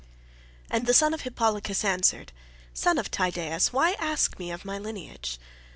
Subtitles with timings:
[0.71, 2.31] And the son of Hippolochus answered,
[2.73, 5.37] "Son of Tydeus, why ask me of my lineage?